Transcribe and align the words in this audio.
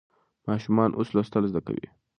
ماشومان 0.47 0.89
اوس 0.93 1.09
لوستل 1.15 1.43
زده 1.51 1.61
کوي. 1.67 1.87